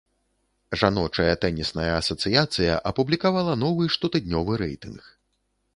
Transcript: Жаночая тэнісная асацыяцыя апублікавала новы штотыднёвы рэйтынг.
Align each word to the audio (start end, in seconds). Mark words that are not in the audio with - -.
Жаночая 0.81 1.35
тэнісная 1.43 1.87
асацыяцыя 2.01 2.81
апублікавала 2.93 3.53
новы 3.67 3.83
штотыднёвы 3.99 4.53
рэйтынг. 4.65 5.01